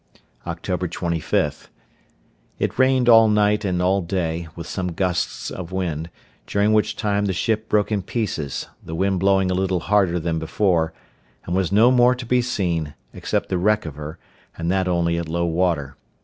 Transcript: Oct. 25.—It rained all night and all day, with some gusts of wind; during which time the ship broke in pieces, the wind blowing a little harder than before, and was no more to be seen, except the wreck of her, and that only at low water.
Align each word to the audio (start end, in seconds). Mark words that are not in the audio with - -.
Oct. 0.47 0.63
25.—It 0.63 2.79
rained 2.79 3.07
all 3.07 3.27
night 3.27 3.63
and 3.63 3.83
all 3.83 4.01
day, 4.01 4.47
with 4.55 4.65
some 4.65 4.93
gusts 4.93 5.51
of 5.51 5.71
wind; 5.71 6.09
during 6.47 6.73
which 6.73 6.95
time 6.95 7.25
the 7.25 7.33
ship 7.33 7.69
broke 7.69 7.91
in 7.91 8.01
pieces, 8.01 8.67
the 8.83 8.95
wind 8.95 9.19
blowing 9.19 9.51
a 9.51 9.53
little 9.53 9.81
harder 9.81 10.19
than 10.19 10.39
before, 10.39 10.91
and 11.45 11.55
was 11.55 11.71
no 11.71 11.91
more 11.91 12.15
to 12.15 12.25
be 12.25 12.41
seen, 12.41 12.95
except 13.13 13.49
the 13.49 13.59
wreck 13.59 13.85
of 13.85 13.93
her, 13.93 14.17
and 14.57 14.71
that 14.71 14.87
only 14.87 15.19
at 15.19 15.29
low 15.29 15.45
water. 15.45 15.95